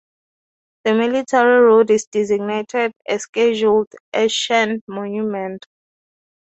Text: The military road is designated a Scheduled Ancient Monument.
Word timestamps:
The 0.83 0.95
military 0.95 1.61
road 1.61 1.91
is 1.91 2.07
designated 2.07 2.91
a 3.07 3.19
Scheduled 3.19 3.93
Ancient 4.15 4.83
Monument. 4.87 5.67